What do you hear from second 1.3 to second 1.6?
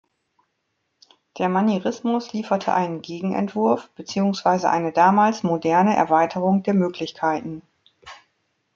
Der